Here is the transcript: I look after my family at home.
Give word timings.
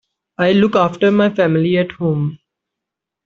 I 0.39 0.53
look 0.53 0.75
after 0.75 1.11
my 1.11 1.29
family 1.29 1.77
at 1.77 1.91
home. 1.91 2.39